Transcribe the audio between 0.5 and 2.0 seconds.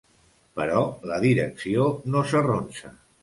Però la direcció